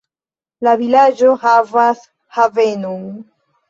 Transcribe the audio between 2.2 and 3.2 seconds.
havenon.